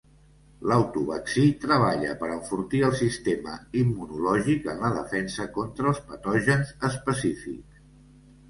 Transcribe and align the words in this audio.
L'autovaccí 0.69 1.43
treballa 1.65 2.15
per 2.23 2.29
enfortir 2.37 2.81
el 2.87 2.95
sistema 3.01 3.57
immunològic 3.83 4.65
en 4.73 4.81
la 4.87 4.91
defensa 4.97 5.47
contra 5.59 5.93
els 5.93 6.03
patògens 6.11 6.73
específics. 6.93 7.87